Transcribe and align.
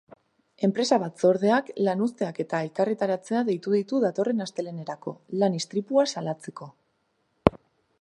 Enpresa-batzordeak 0.67 1.69
lanuzteak 1.87 2.41
eta 2.45 2.63
elkarretaratzea 2.69 3.43
deitu 3.51 3.77
ditu 3.77 4.03
datorren 4.07 4.49
astelehenerako, 4.49 5.17
lan-istripua 5.43 6.11
salatzeko. 6.17 6.75